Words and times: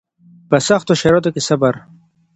په 0.49 0.57
سختو 0.67 0.93
شرایطو 1.01 1.33
کې 1.35 1.41
صبر 1.47 1.73